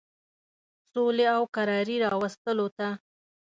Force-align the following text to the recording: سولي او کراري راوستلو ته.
سولي 0.93 1.25
او 1.35 1.43
کراري 1.55 1.95
راوستلو 2.11 2.67
ته. 2.77 2.87